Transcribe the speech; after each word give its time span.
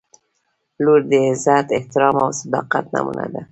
•لور 0.83 1.01
د 1.11 1.13
عزت، 1.27 1.67
احترام 1.77 2.15
او 2.23 2.29
صداقت 2.41 2.85
نمونه 2.93 3.25
ده. 3.33 3.41